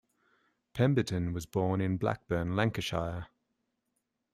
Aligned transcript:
Pemberton 0.73 1.31
was 1.31 1.45
born 1.45 1.79
in 1.79 1.97
Blackburn, 1.97 2.55
Lancashire. 2.55 3.27